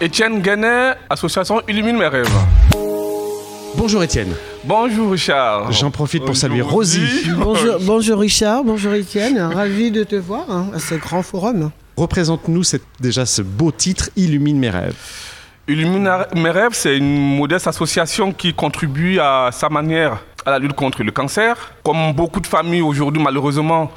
Étienne 0.00 0.40
Guenet, 0.40 0.94
association 1.10 1.60
Illumine 1.66 1.98
mes 1.98 2.06
rêves. 2.06 2.30
Bonjour 3.76 4.00
Étienne. 4.04 4.32
Bonjour 4.62 5.10
Richard. 5.10 5.72
J'en 5.72 5.90
profite 5.90 6.24
pour 6.24 6.36
saluer 6.36 6.60
Rosie. 6.60 7.28
Bonjour, 7.36 7.78
bonjour 7.80 8.20
Richard, 8.20 8.62
bonjour 8.62 8.92
Étienne. 8.94 9.40
Ravi 9.40 9.90
de 9.90 10.04
te 10.04 10.14
voir 10.14 10.44
hein, 10.48 10.68
à 10.72 10.78
ce 10.78 10.94
grand 10.94 11.22
forum. 11.22 11.72
Représente-nous 11.96 12.62
déjà 13.00 13.26
ce 13.26 13.42
beau 13.42 13.72
titre 13.72 14.10
Illumine 14.14 14.60
mes 14.60 14.70
rêves. 14.70 14.94
Illumine 15.66 16.08
mes 16.36 16.50
rêves, 16.50 16.74
c'est 16.74 16.96
une 16.96 17.36
modeste 17.36 17.66
association 17.66 18.32
qui 18.32 18.54
contribue 18.54 19.18
à 19.18 19.50
sa 19.50 19.68
manière 19.68 20.18
à 20.46 20.52
la 20.52 20.60
lutte 20.60 20.74
contre 20.74 21.02
le 21.02 21.10
cancer. 21.10 21.72
Comme 21.82 22.12
beaucoup 22.12 22.40
de 22.40 22.46
familles 22.46 22.82
aujourd'hui, 22.82 23.20
malheureusement, 23.20 23.90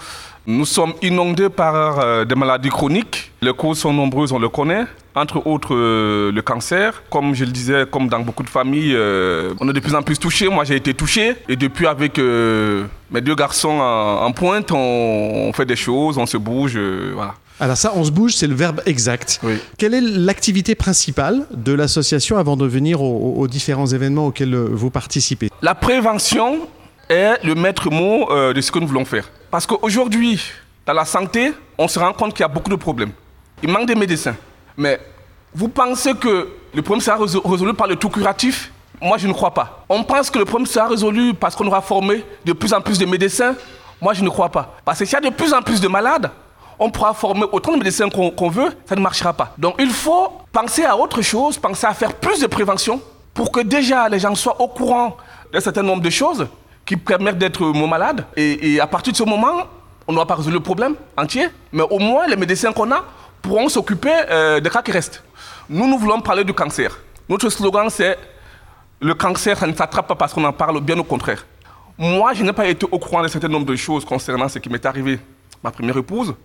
nous 0.47 0.65
sommes 0.65 0.93
inondés 1.01 1.49
par 1.49 1.99
euh, 1.99 2.25
des 2.25 2.35
maladies 2.35 2.69
chroniques. 2.69 3.31
Les 3.41 3.53
causes 3.53 3.79
sont 3.79 3.93
nombreuses, 3.93 4.31
on 4.31 4.39
le 4.39 4.49
connaît. 4.49 4.85
Entre 5.13 5.45
autres, 5.45 5.75
euh, 5.75 6.31
le 6.31 6.41
cancer. 6.41 7.03
Comme 7.11 7.35
je 7.35 7.45
le 7.45 7.51
disais, 7.51 7.85
comme 7.89 8.07
dans 8.07 8.19
beaucoup 8.21 8.43
de 8.43 8.49
familles, 8.49 8.93
euh, 8.95 9.53
on 9.59 9.69
est 9.69 9.73
de 9.73 9.79
plus 9.79 9.93
en 9.93 10.01
plus 10.01 10.17
touchés. 10.17 10.47
Moi, 10.49 10.63
j'ai 10.63 10.75
été 10.75 10.93
touché. 10.93 11.35
Et 11.47 11.55
depuis, 11.55 11.85
avec 11.85 12.17
mes 12.17 13.21
deux 13.21 13.35
garçons 13.35 13.79
en, 13.79 14.25
en 14.25 14.31
pointe, 14.31 14.71
on, 14.71 14.77
on 14.77 15.53
fait 15.53 15.65
des 15.65 15.75
choses, 15.75 16.17
on 16.17 16.25
se 16.25 16.37
bouge. 16.37 16.77
voilà. 17.13 17.35
Alors 17.59 17.77
ça, 17.77 17.91
on 17.95 18.03
se 18.03 18.09
bouge, 18.09 18.33
c'est 18.33 18.47
le 18.47 18.55
verbe 18.55 18.81
exact. 18.87 19.39
Oui. 19.43 19.53
Quelle 19.77 19.93
est 19.93 20.01
l'activité 20.01 20.73
principale 20.73 21.45
de 21.53 21.73
l'association 21.73 22.37
avant 22.37 22.57
de 22.57 22.65
venir 22.65 23.03
aux, 23.03 23.35
aux 23.37 23.47
différents 23.47 23.85
événements 23.85 24.27
auxquels 24.27 24.55
vous 24.55 24.89
participez? 24.89 25.49
La 25.61 25.75
prévention 25.75 26.61
est 27.09 27.43
le 27.43 27.53
maître 27.53 27.91
mot 27.91 28.27
de 28.53 28.59
ce 28.61 28.71
que 28.71 28.79
nous 28.79 28.87
voulons 28.87 29.05
faire. 29.05 29.29
Parce 29.51 29.67
qu'aujourd'hui, 29.67 30.41
dans 30.85 30.93
la 30.93 31.05
santé, 31.05 31.53
on 31.77 31.87
se 31.87 31.99
rend 31.99 32.13
compte 32.13 32.31
qu'il 32.33 32.41
y 32.41 32.45
a 32.45 32.47
beaucoup 32.47 32.69
de 32.69 32.75
problèmes. 32.75 33.11
Il 33.61 33.69
manque 33.69 33.85
des 33.85 33.95
médecins. 33.95 34.35
Mais 34.77 34.99
vous 35.53 35.67
pensez 35.67 36.13
que 36.15 36.47
le 36.73 36.81
problème 36.81 37.01
sera 37.01 37.17
résol- 37.17 37.41
résolu 37.45 37.73
par 37.73 37.87
le 37.87 37.97
tout 37.97 38.09
curatif? 38.09 38.71
Moi, 39.01 39.17
je 39.17 39.27
ne 39.27 39.33
crois 39.33 39.53
pas. 39.53 39.83
On 39.89 40.03
pense 40.03 40.29
que 40.29 40.39
le 40.39 40.45
problème 40.45 40.65
sera 40.65 40.87
résolu 40.87 41.33
parce 41.33 41.55
qu'on 41.55 41.67
aura 41.67 41.81
formé 41.81 42.23
de 42.45 42.53
plus 42.53 42.73
en 42.73 42.81
plus 42.81 42.97
de 42.97 43.05
médecins? 43.05 43.55
Moi, 43.99 44.13
je 44.13 44.23
ne 44.23 44.29
crois 44.29 44.49
pas. 44.49 44.75
Parce 44.85 44.99
que 44.99 45.05
s'il 45.05 45.13
y 45.13 45.17
a 45.17 45.29
de 45.29 45.35
plus 45.35 45.53
en 45.53 45.61
plus 45.61 45.81
de 45.81 45.87
malades, 45.87 46.31
on 46.79 46.89
pourra 46.89 47.13
former 47.13 47.45
autant 47.51 47.73
de 47.73 47.77
médecins 47.83 48.09
qu'on 48.09 48.49
veut, 48.49 48.71
ça 48.87 48.95
ne 48.95 49.01
marchera 49.01 49.33
pas. 49.33 49.53
Donc 49.57 49.75
il 49.77 49.91
faut 49.91 50.31
penser 50.51 50.83
à 50.83 50.97
autre 50.97 51.21
chose, 51.21 51.57
penser 51.59 51.85
à 51.85 51.93
faire 51.93 52.13
plus 52.15 52.39
de 52.39 52.47
prévention 52.47 52.99
pour 53.35 53.51
que 53.51 53.59
déjà 53.59 54.09
les 54.09 54.17
gens 54.17 54.33
soient 54.33 54.59
au 54.59 54.67
courant 54.67 55.15
d'un 55.53 55.59
certain 55.59 55.83
nombre 55.83 56.01
de 56.01 56.09
choses 56.09 56.47
qui 56.91 56.97
permettent 56.97 57.37
d'être 57.37 57.63
moins 57.67 57.87
malades. 57.87 58.25
Et, 58.35 58.77
à 58.81 58.85
partir 58.85 59.13
de 59.13 59.17
ce 59.17 59.23
moment, 59.23 59.65
on 60.07 60.11
n'aura 60.11 60.25
pas 60.25 60.35
résolu 60.35 60.55
le 60.55 60.59
problème 60.59 60.95
entier, 61.15 61.47
mais 61.71 61.83
au 61.89 61.99
moins 61.99 62.27
les 62.27 62.35
médecins 62.35 62.73
qu'on 62.73 62.91
a 62.91 63.05
pourront 63.41 63.69
s'occuper 63.69 64.11
euh, 64.29 64.59
des 64.59 64.69
cas 64.69 64.81
qui 64.81 64.91
restent. 64.91 65.23
Nous, 65.69 65.87
nous 65.87 65.97
voulons 65.97 66.19
parler 66.19 66.43
du 66.43 66.51
cancer. 66.51 66.99
Notre 67.29 67.47
slogan, 67.49 67.89
c'est 67.89 68.17
le 68.99 69.13
cancer, 69.13 69.57
ça 69.57 69.67
ne 69.67 69.73
s'attrape 69.73 70.05
pas 70.05 70.15
parce 70.15 70.33
qu'on 70.33 70.43
en 70.43 70.51
parle, 70.51 70.81
bien 70.81 70.99
au 70.99 71.05
contraire. 71.05 71.45
Moi, 71.97 72.33
je 72.33 72.43
n'ai 72.43 72.51
pas 72.51 72.67
été 72.67 72.85
au 72.91 72.99
courant 72.99 73.21
d'un 73.21 73.29
certain 73.29 73.47
nombre 73.47 73.67
de 73.67 73.75
choses 73.77 74.03
concernant 74.03 74.49
ce 74.49 74.59
qui 74.59 74.67
m'est 74.67 74.85
arrivé, 74.85 75.17
ma 75.63 75.71
première 75.71 75.95
épouse. 75.95 76.35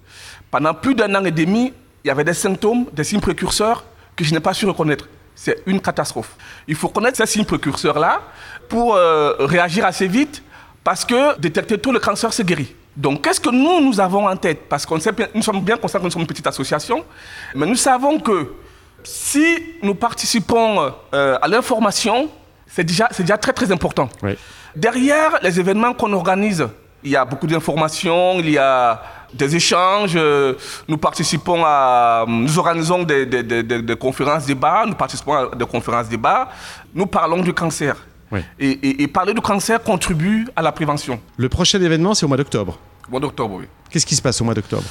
Pendant 0.48 0.74
plus 0.74 0.94
d'un 0.94 1.12
an 1.16 1.24
et 1.24 1.32
demi, 1.32 1.72
il 2.04 2.06
y 2.06 2.10
avait 2.12 2.22
des 2.22 2.34
symptômes, 2.34 2.86
des 2.92 3.02
signes 3.02 3.18
précurseurs 3.20 3.82
que 4.14 4.22
je 4.22 4.32
n'ai 4.32 4.38
pas 4.40 4.54
su 4.54 4.64
reconnaître. 4.64 5.08
C'est 5.38 5.62
une 5.66 5.80
catastrophe. 5.80 6.30
Il 6.66 6.74
faut 6.74 6.88
connaître 6.88 7.18
ces 7.18 7.26
signes 7.26 7.44
précurseurs-là 7.44 8.22
pour 8.68 8.94
euh, 8.96 9.34
réagir 9.38 9.84
assez 9.84 10.08
vite 10.08 10.42
parce 10.82 11.04
que 11.04 11.38
détecter 11.38 11.76
tôt 11.78 11.92
le 11.92 12.00
cancer, 12.00 12.32
c'est 12.32 12.42
guéri. 12.44 12.74
Donc, 12.96 13.22
qu'est-ce 13.22 13.40
que 13.40 13.50
nous, 13.50 13.80
nous 13.86 14.00
avons 14.00 14.26
en 14.26 14.36
tête? 14.36 14.60
Parce 14.68 14.86
qu'on 14.86 14.98
sait 14.98 15.12
bien- 15.12 15.28
nous 15.34 15.42
sommes 15.42 15.60
bien 15.60 15.76
conscients 15.76 16.00
que 16.00 16.04
nous 16.06 16.10
sommes 16.10 16.22
une 16.22 16.26
petite 16.26 16.46
association, 16.46 17.04
mais 17.54 17.66
nous 17.66 17.74
savons 17.76 18.18
que 18.18 18.54
si 19.04 19.44
nous 19.82 19.94
participons 19.94 20.92
euh, 21.14 21.38
à 21.42 21.46
l'information, 21.48 22.30
c'est 22.66 22.84
déjà, 22.84 23.08
c'est 23.10 23.22
déjà 23.22 23.36
très 23.36 23.52
très 23.52 23.70
important. 23.70 24.08
Oui. 24.22 24.36
Derrière 24.74 25.38
les 25.42 25.60
événements 25.60 25.92
qu'on 25.92 26.12
organise, 26.14 26.66
il 27.04 27.10
y 27.10 27.16
a 27.16 27.24
beaucoup 27.26 27.46
d'informations, 27.46 28.38
il 28.40 28.50
y 28.50 28.58
a 28.58 29.02
des 29.36 29.56
échanges, 29.56 30.12
euh, 30.16 30.54
nous 30.88 30.96
participons 30.98 31.62
à... 31.64 32.24
Nous 32.26 32.58
organisons 32.58 33.02
des, 33.02 33.26
des- 33.26 33.42
des- 33.42 33.62
des- 33.62 33.82
des 33.82 33.96
conférences 33.96 34.46
débats, 34.46 34.84
nous 34.86 34.94
participons 34.94 35.34
à 35.34 35.54
des 35.54 35.66
conférences 35.66 36.08
débats, 36.08 36.48
nous 36.94 37.06
parlons 37.06 37.42
du 37.42 37.52
cancer. 37.52 37.96
Oui. 38.32 38.40
Et, 38.58 38.70
et- 38.70 39.02
et 39.02 39.08
parler 39.08 39.34
du 39.34 39.40
cancer 39.40 39.82
contribue 39.82 40.48
à 40.56 40.62
la 40.62 40.72
prévention. 40.72 41.20
Le 41.36 41.48
prochain 41.48 41.80
événement, 41.80 42.12
c'est 42.14 42.24
au 42.24 42.28
mois 42.28 42.36
d'octobre. 42.36 42.78
Bon 43.08 43.20
d'octobre, 43.20 43.54
oui. 43.60 43.66
Qu'est-ce 43.88 44.04
qui 44.06 44.16
se 44.16 44.22
passe 44.22 44.40
au 44.40 44.44
mois 44.44 44.54
d'octobre? 44.54 44.82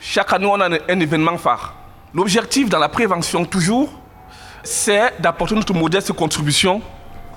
Chaque 0.00 0.30
année, 0.34 0.44
on 0.46 0.60
a 0.60 0.68
un, 0.68 0.78
un 0.88 1.00
événement 1.00 1.38
phare. 1.38 1.74
L'objectif 2.12 2.68
dans 2.68 2.78
la 2.78 2.90
prévention, 2.90 3.44
toujours, 3.46 3.88
c'est 4.62 5.14
d'apporter 5.20 5.54
notre 5.54 5.72
modeste 5.74 6.12
contribution 6.12 6.82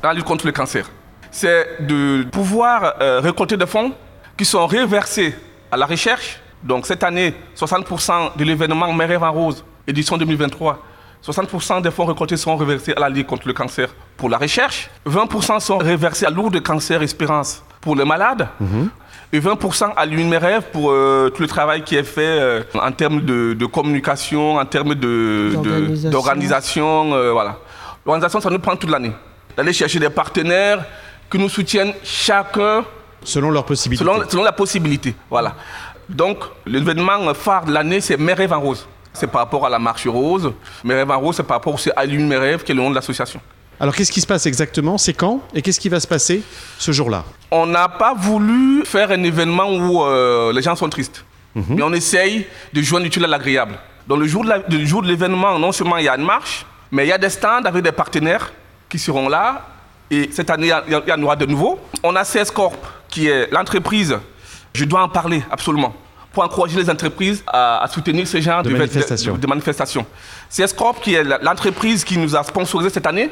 dans 0.02 0.10
la 0.10 0.14
lutte 0.16 0.26
contre 0.26 0.46
le 0.46 0.52
cancer. 0.52 0.90
C'est 1.32 1.86
de 1.86 2.24
pouvoir 2.32 2.96
euh, 3.02 3.20
récolter 3.22 3.56
des 3.58 3.66
fonds 3.68 3.94
qui 4.38 4.46
sont 4.46 4.66
reversés 4.68 5.34
à 5.72 5.78
la 5.78 5.86
recherche. 5.86 6.40
Donc 6.64 6.86
cette 6.86 7.04
année, 7.04 7.34
60% 7.58 8.38
de 8.38 8.44
l'événement 8.44 8.92
Mes 8.94 9.06
rêves 9.06 9.24
en 9.24 9.32
rose, 9.32 9.64
édition 9.88 10.18
2023, 10.18 10.84
60% 11.26 11.82
des 11.82 11.92
fonds 11.92 12.06
récoltés 12.06 12.38
seront 12.38 12.56
reversés 12.58 12.94
à 12.96 13.00
la 13.00 13.10
Ligue 13.10 13.26
contre 13.26 13.48
le 13.48 13.54
cancer 13.54 13.90
pour 14.16 14.30
la 14.30 14.38
recherche. 14.38 14.90
20% 15.08 15.60
sont 15.60 15.78
reversés 15.78 16.26
à 16.26 16.30
Lourdes 16.30 16.62
Cancer 16.62 17.02
Espérance 17.02 17.64
pour 17.82 17.96
les 17.96 18.06
malades. 18.06 18.48
Et 19.34 19.40
20% 19.42 19.92
à 19.98 20.06
l'une 20.06 20.30
mes 20.30 20.38
rêves 20.38 20.64
pour 20.72 20.90
euh, 20.92 21.30
tout 21.36 21.42
le 21.42 21.50
travail 21.50 21.84
qui 21.84 21.96
est 21.98 22.04
fait 22.04 22.22
euh, 22.40 22.64
en 22.82 22.92
termes 22.94 23.20
de, 23.22 23.54
de 23.54 23.66
communication, 23.66 24.56
en 24.56 24.66
termes 24.66 24.96
de- 24.96 25.52
de- 25.62 26.10
D'organisation. 26.10 27.14
euh, 27.14 27.32
voilà. 27.34 27.58
L'organisation, 28.06 28.40
ça 28.40 28.50
nous 28.50 28.60
prend 28.60 28.78
toute 28.78 28.90
l'année. 28.90 29.12
D'aller 29.58 29.74
chercher 29.74 30.00
des 30.00 30.10
partenaires 30.10 30.86
qui 31.30 31.38
nous 31.40 31.50
soutiennent 31.50 31.92
chacun 32.04 32.86
Selon 33.22 33.52
leurs 33.52 33.66
possibilités. 33.66 34.06
selon, 34.06 34.24
selon 34.30 34.44
la 34.44 34.54
possibilité. 34.54 35.14
Voilà. 35.30 35.56
Donc, 36.10 36.38
l'événement 36.66 37.34
phare 37.34 37.66
de 37.66 37.74
l'année, 37.74 38.02
c'est 38.02 38.18
Mes 38.18 38.34
rêves 38.34 38.54
en 38.54 38.60
rose. 38.60 38.88
C'est 39.14 39.28
par 39.28 39.42
rapport 39.42 39.66
à 39.66 39.70
la 39.70 39.80
marche 39.80 40.08
rose. 40.08 40.54
Mes 40.84 40.94
rêves 40.94 41.10
en 41.12 41.20
rose, 41.20 41.36
c'est 41.36 41.44
par 41.44 41.58
rapport 41.58 41.74
aussi 41.74 41.90
à 41.92 42.02
Allume 42.02 42.28
mes 42.28 42.38
rêves, 42.38 42.64
qui 42.64 42.72
est 42.72 42.76
le 42.76 42.82
nom 42.82 42.90
de 42.90 42.96
l'association. 42.96 43.42
Alors 43.80 43.96
qu'est-ce 43.96 44.12
qui 44.12 44.22
se 44.22 44.28
passe 44.28 44.46
exactement? 44.46 44.98
C'est 44.98 45.14
quand? 45.14 45.42
Et 45.54 45.62
qu'est-ce 45.62 45.80
qui 45.80 45.90
va 45.90 46.00
se 46.00 46.08
passer 46.08 46.42
ce 46.80 46.92
jour-là? 46.92 47.24
On 47.52 47.66
n'a 47.66 47.88
pas 47.90 48.14
voulu 48.16 48.84
faire 48.86 49.12
un 49.12 49.22
événement 49.24 49.70
où 49.72 50.04
euh, 50.04 50.52
les 50.52 50.62
gens 50.62 50.76
sont 50.76 50.90
tristes. 50.90 51.24
Mais 51.56 51.82
on 51.82 51.92
essaye 51.94 52.46
de 52.72 52.82
joindre 52.84 53.06
l'utile 53.06 53.26
à 53.26 53.28
l'agréable. 53.28 53.74
Donc 54.08 54.20
le 54.20 54.28
jour 54.28 54.44
de 54.46 55.08
l'événement, 55.08 55.58
non 55.58 55.72
seulement 55.72 55.98
il 55.98 56.06
y 56.06 56.10
a 56.10 56.16
une 56.16 56.24
marche, 56.24 56.66
mais 56.92 57.06
il 57.06 57.10
y 57.10 57.12
a 57.12 57.18
des 57.18 57.30
stands 57.30 57.64
avec 57.66 57.84
des 57.84 57.92
partenaires 57.92 58.52
qui 58.88 59.00
seront 59.00 59.28
là. 59.28 59.66
Et 60.10 60.30
cette 60.32 60.50
année, 60.52 60.72
il 60.88 60.94
y 61.08 61.12
en 61.12 61.24
aura 61.24 61.36
de 61.36 61.46
nouveaux. 61.46 61.80
On 62.04 62.16
a 62.16 62.24
CS 62.24 62.52
Corp, 62.54 62.78
qui 63.10 63.28
est 63.28 63.52
l'entreprise, 63.52 64.18
je 64.78 64.86
dois 64.86 65.02
en 65.04 65.10
parler 65.10 65.44
absolument, 65.52 65.94
pour 66.32 66.44
encourager 66.44 66.78
les 66.80 66.90
entreprises 66.90 67.44
à, 67.48 67.84
à 67.84 67.88
soutenir 67.88 68.28
ce 68.28 68.40
genre 68.40 68.62
De 68.64 68.70
de, 68.70 68.78
manifestations. 68.78 69.34
de- 69.34 69.40
de 69.40 69.48
manifestations. 69.48 70.06
CS 70.50 70.74
Corp, 70.74 71.02
qui 71.02 71.14
est 71.16 71.24
l'entreprise 71.42 72.04
qui 72.04 72.18
nous 72.18 72.36
a 72.36 72.44
sponsorisé 72.44 72.90
cette 72.90 73.08
année, 73.08 73.30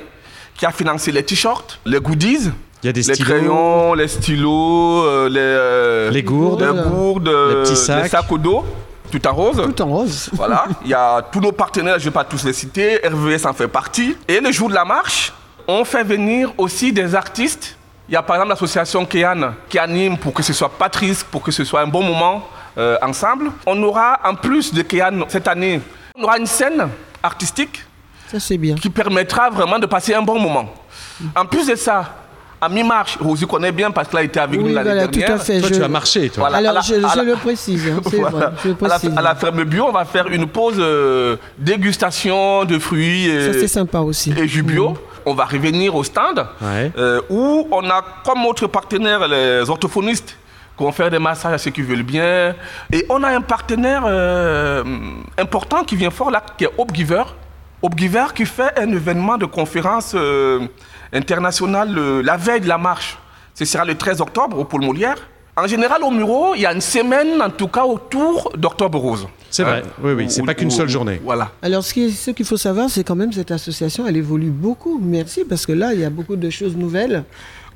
qui 0.58 0.66
a 0.66 0.72
financé 0.72 1.12
les 1.12 1.24
t-shirts, 1.24 1.80
les 1.86 2.00
goodies, 2.00 2.50
Il 2.84 2.88
y 2.88 2.90
a 2.90 2.94
des 2.94 3.02
les 3.04 3.18
crayons, 3.18 3.94
les 3.94 4.08
stylos, 4.08 5.04
euh, 5.04 5.30
les, 5.30 5.40
euh, 5.40 6.10
Les 6.12 6.24
gourdes. 6.24 6.62
les 6.64 6.90
gourdes, 6.90 7.28
euh, 7.28 7.64
petits 7.64 7.76
sacs. 7.76 8.04
les 8.04 8.10
sacs 8.10 8.32
au 8.32 8.38
dos, 8.38 8.66
tout 9.12 9.26
en 9.28 9.34
rose. 9.34 9.62
Tout 9.64 9.82
en 9.82 9.86
rose. 9.88 10.30
Voilà, 10.34 10.66
il 10.84 10.90
y 10.90 10.94
a 10.94 11.22
tous 11.32 11.40
nos 11.42 11.52
partenaires, 11.52 11.96
je 12.00 12.06
ne 12.06 12.10
vais 12.10 12.14
pas 12.14 12.24
tous 12.24 12.44
les 12.44 12.54
citer, 12.54 13.00
RVS 13.04 13.46
en 13.46 13.54
fait 13.54 13.68
partie. 13.68 14.16
Et 14.28 14.40
le 14.40 14.52
jour 14.52 14.70
de 14.70 14.74
la 14.74 14.86
marche, 14.86 15.32
on 15.68 15.84
fait 15.86 16.04
venir 16.04 16.54
aussi 16.58 16.92
des 16.92 17.14
artistes. 17.16 17.78
Il 18.08 18.14
y 18.14 18.16
a 18.16 18.22
par 18.22 18.36
exemple 18.36 18.50
l'association 18.52 19.06
Kéan 19.06 19.54
qui 19.68 19.80
anime 19.80 20.18
pour 20.18 20.34
que 20.34 20.44
ce 20.44 20.54
soit 20.54 20.70
pas 20.70 20.90
triste, 20.90 21.26
pour 21.32 21.42
que 21.42 21.52
ce 21.52 21.64
soit 21.64 21.82
un 21.82 21.88
bon 21.88 22.04
moment 22.04 22.48
euh, 22.78 22.98
ensemble. 23.02 23.52
On 23.66 23.82
aura 23.82 24.20
en 24.24 24.36
plus 24.36 24.74
de 24.74 24.82
Kéan 24.84 25.26
cette 25.28 25.48
année, 25.48 25.82
on 26.16 26.24
aura 26.24 26.38
une 26.38 26.46
scène 26.46 26.88
artistique 27.24 27.84
Ça, 28.32 28.40
c'est 28.40 28.58
bien. 28.58 28.76
qui 28.76 28.90
permettra 28.90 29.50
vraiment 29.50 29.80
de 29.80 29.88
passer 29.88 30.14
un 30.14 30.22
bon 30.22 30.40
moment. 30.40 30.72
En 31.36 31.46
plus 31.46 31.68
de 31.68 31.76
ça, 31.76 32.14
à 32.62 32.70
mi-marche, 32.70 33.18
Rosie 33.20 33.48
connaît 33.48 33.72
bien 33.72 33.90
parce 33.92 34.08
qu'elle 34.08 34.20
a 34.20 34.24
été 34.24 34.40
avec 34.40 34.60
Oui, 34.60 34.68
nous 34.70 34.74
l'année 34.76 34.90
voilà, 34.92 35.08
tout 35.08 35.20
dernière. 35.20 35.36
à 35.42 35.44
fait. 35.44 35.60
Toi, 35.60 35.70
je- 35.70 35.76
tu 35.76 35.84
as 35.84 35.88
marché, 35.88 36.30
toi. 36.30 36.44
Voilà. 36.48 36.58
Alors, 36.58 36.74
la- 36.74 36.82
je, 36.82 36.94
à 36.96 37.10
je 37.10 37.18
la- 37.18 37.24
le 37.24 37.36
précise, 37.36 37.88
hein, 37.90 38.02
c'est 38.10 38.18
Voilà. 38.20 38.30
vrai, 38.50 38.50
je 38.64 38.70
le 38.70 38.76
À 38.82 38.88
la, 38.88 39.00
précise. 39.00 39.18
à 39.18 39.22
la 39.22 39.36
ferme 39.36 39.64
bio, 39.64 39.86
on 39.88 39.92
va 39.92 40.06
faire 40.06 40.28
une 40.28 40.48
pause 40.48 40.76
euh, 40.80 41.38
dégustation 41.58 42.66
de 42.66 42.78
fruits 42.80 43.28
et, 43.28 43.54
Ça, 43.54 43.60
c'est 43.60 43.68
sympa 43.68 44.00
aussi. 44.00 44.32
et 44.38 44.48
jus 44.48 44.64
bio. 44.64 44.98
On 45.26 45.34
va 45.34 45.46
revenir 45.46 45.96
au 45.96 46.04
stand 46.04 46.46
Ouais. 46.62 46.92
euh, 46.98 47.22
où 47.30 47.68
on 47.72 47.90
a 47.90 48.04
comme 48.26 48.46
autre 48.46 48.68
partenaire 48.68 49.28
les 49.28 49.70
orthophonistes 49.70 50.38
qui 50.78 50.84
vont 50.84 50.92
faire 50.92 51.10
des 51.10 51.20
massages 51.20 51.54
à 51.54 51.58
ceux 51.58 51.72
qui 51.72 51.82
veulent 51.82 52.04
bien. 52.04 52.54
Et 52.92 53.06
on 53.10 53.24
a 53.24 53.30
un 53.30 53.42
partenaire 53.42 54.04
euh, 54.06 54.84
important 55.38 55.84
qui 55.84 55.96
vient 55.96 56.12
fort 56.12 56.30
là, 56.32 56.44
qui 56.58 56.66
est 56.66 56.70
Hope 56.78 56.94
Giver. 56.94 57.24
Hope 57.82 57.98
Giver 57.98 58.26
qui 58.36 58.46
fait 58.46 58.78
un 58.78 58.90
événement 58.92 59.38
de 59.38 59.46
conférence 59.46 60.14
euh, 60.16 60.68
internationale 61.14 61.94
la 62.22 62.38
veille 62.38 62.62
de 62.62 62.68
la 62.68 62.78
marche. 62.78 63.18
Ce 63.54 63.64
sera 63.66 63.86
le 63.86 63.96
13 63.96 64.20
octobre 64.22 64.60
au 64.60 64.66
Pôle 64.66 64.82
Molière. 64.84 65.16
En 65.58 65.68
général, 65.68 66.04
au 66.04 66.12
Muro, 66.12 66.54
il 66.56 66.62
y 66.62 66.66
a 66.66 66.74
une 66.74 66.82
semaine, 66.82 67.42
en 67.42 67.50
tout 67.50 67.70
cas, 67.70 67.86
autour 67.86 68.52
d'Octobre 68.58 69.00
Rose. 69.00 69.26
C'est 69.50 69.64
vrai, 69.64 69.84
oui, 70.04 70.12
oui, 70.12 70.26
c'est 70.30 70.44
pas 70.44 70.54
qu'une 70.54 70.70
seule 70.70 70.90
journée. 70.90 71.22
Voilà. 71.24 71.50
Alors, 71.62 71.82
ce 71.82 71.94
qu'il 71.94 72.46
faut 72.46 72.58
savoir, 72.58 72.90
c'est 72.90 73.06
quand 73.06 73.16
même 73.16 73.32
cette 73.32 73.52
association, 73.52 74.06
elle 74.06 74.18
évolue 74.18 74.50
beaucoup. 74.50 75.00
Merci, 75.02 75.46
parce 75.46 75.66
que 75.66 75.72
là, 75.72 75.94
il 75.94 76.02
y 76.02 76.04
a 76.04 76.10
beaucoup 76.10 76.36
de 76.36 76.50
choses 76.50 76.76
nouvelles. 76.76 77.24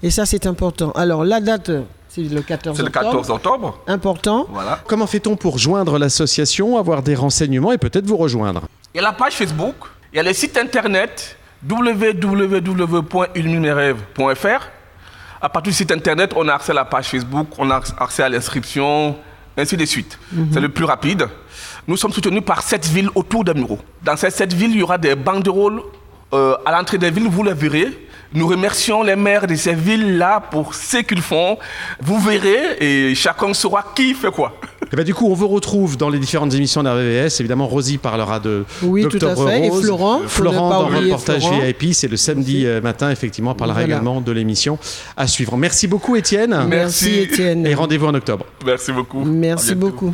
Et 0.03 0.09
ça, 0.09 0.25
c'est 0.25 0.45
important. 0.45 0.91
Alors, 0.91 1.23
la 1.23 1.39
date, 1.39 1.71
c'est 2.09 2.23
le 2.23 2.41
14 2.41 2.75
C'est 2.75 2.83
le 2.83 2.89
octobre. 2.89 3.05
14 3.05 3.29
octobre. 3.29 3.79
Important. 3.87 4.45
Voilà. 4.51 4.81
Comment 4.85 5.07
fait-on 5.07 5.37
pour 5.37 5.57
joindre 5.57 5.97
l'association, 5.97 6.77
avoir 6.77 7.01
des 7.01 7.15
renseignements 7.15 7.71
et 7.71 7.77
peut-être 7.77 8.05
vous 8.05 8.17
rejoindre? 8.17 8.63
Il 8.93 8.97
y 8.97 8.99
a 8.99 9.03
la 9.03 9.13
page 9.13 9.35
Facebook, 9.35 9.75
il 10.11 10.17
y 10.17 10.19
a 10.19 10.23
le 10.23 10.33
site 10.33 10.57
internet 10.57 11.37
www.illuminerêve.fr. 11.69 14.67
À 15.41 15.47
partir 15.47 15.71
du 15.71 15.77
site 15.77 15.91
internet, 15.91 16.33
on 16.36 16.47
a 16.50 16.53
accès 16.53 16.71
à 16.71 16.75
la 16.75 16.86
page 16.86 17.07
Facebook, 17.07 17.47
on 17.57 17.69
a 17.71 17.81
accès 17.97 18.24
à 18.24 18.30
l'inscription, 18.30 19.15
ainsi 19.57 19.77
de 19.77 19.86
suite. 19.86 20.19
C'est 20.51 20.59
le 20.59 20.69
plus 20.69 20.83
rapide. 20.83 21.27
Nous 21.88 21.95
sommes 21.97 22.12
soutenus 22.12 22.44
par 22.44 22.62
sept 22.62 22.86
villes 22.86 23.09
autour 23.15 23.44
des 23.45 23.53
Muro. 23.53 23.80
Dans 24.03 24.18
ces 24.18 24.30
sept 24.31 24.53
villes, 24.53 24.71
il 24.71 24.80
y 24.80 24.83
aura 24.83 24.97
des 24.97 25.15
banderoles 25.15 25.81
euh, 26.33 26.56
à 26.65 26.71
l'entrée 26.71 26.97
des 26.97 27.09
villes, 27.09 27.27
vous 27.30 27.44
les 27.44 27.53
verrez. 27.53 27.88
Nous 28.33 28.47
remercions 28.47 29.01
les 29.01 29.15
maires 29.15 29.47
de 29.47 29.56
ces 29.56 29.74
villes-là 29.74 30.41
pour 30.51 30.75
ce 30.75 30.97
qu'ils 30.97 31.21
font. 31.21 31.57
Vous 32.00 32.19
verrez 32.19 32.77
et 32.80 33.15
chacun 33.15 33.53
saura 33.53 33.83
qui 33.95 34.13
fait 34.13 34.31
quoi. 34.31 34.53
Eh 34.91 34.95
ben, 34.95 35.03
du 35.06 35.13
coup, 35.13 35.27
on 35.27 35.33
vous 35.33 35.47
retrouve 35.47 35.97
dans 35.97 36.09
les 36.09 36.19
différentes 36.19 36.53
émissions 36.53 36.81
d'RVVS. 36.83 37.39
Évidemment, 37.39 37.68
Rosie 37.68 37.97
parlera 37.97 38.39
de 38.39 38.65
Oui, 38.83 39.06
tout 39.07 39.24
à 39.25 39.36
fait. 39.36 39.65
Et 39.65 39.69
Rose. 39.69 39.83
Florent, 39.83 40.19
faut 40.24 40.41
Florent 40.41 40.69
pas 40.69 40.75
dans 40.80 40.88
oublier 40.88 41.12
reportage 41.12 41.47
Florent. 41.47 41.59
VIP, 41.62 41.94
c'est 41.94 42.07
le 42.07 42.18
samedi 42.18 42.65
euh, 42.65 42.81
matin, 42.81 43.12
effectivement, 43.12 43.53
parlera 43.53 43.80
Voilà. 43.81 43.95
également 43.95 44.21
de 44.21 44.31
l'émission 44.31 44.80
à 45.15 45.27
suivre. 45.27 45.57
Merci 45.57 45.88
beaucoup, 45.88 46.15
Étienne. 46.15 46.65
Merci. 46.68 47.19
Étienne. 47.19 47.65
Et 47.68 47.74
rendez-vous 47.75 48.07
en 48.07 48.13
octobre. 48.15 48.45
Merci 48.65 48.91
beaucoup. 48.91 49.24
Merci 49.24 49.75
beaucoup. 49.75 50.13